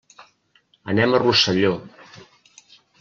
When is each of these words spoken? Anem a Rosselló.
Anem 0.93 1.13
a 1.13 1.19
Rosselló. 1.23 1.75